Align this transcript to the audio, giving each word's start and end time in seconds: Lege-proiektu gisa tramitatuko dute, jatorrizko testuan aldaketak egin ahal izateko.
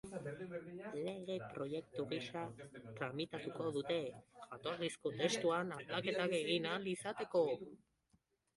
Lege-proiektu 1.07 2.05
gisa 2.13 2.41
tramitatuko 3.01 3.69
dute, 3.77 3.99
jatorrizko 4.47 5.15
testuan 5.23 5.77
aldaketak 5.79 6.37
egin 6.43 6.69
ahal 6.75 6.93
izateko. 6.99 7.47